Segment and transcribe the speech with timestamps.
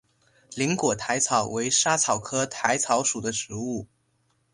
[0.55, 3.85] 菱果薹草为莎草科薹草属的植物。